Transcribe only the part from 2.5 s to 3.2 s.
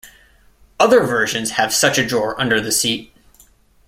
the seat.